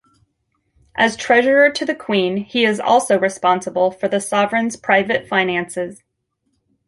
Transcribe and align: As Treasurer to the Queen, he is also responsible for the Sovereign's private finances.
As 0.95 1.15
Treasurer 1.15 1.69
to 1.73 1.85
the 1.85 1.93
Queen, 1.93 2.37
he 2.37 2.65
is 2.65 2.79
also 2.79 3.19
responsible 3.19 3.91
for 3.91 4.07
the 4.07 4.19
Sovereign's 4.19 4.75
private 4.75 5.27
finances. 5.27 6.01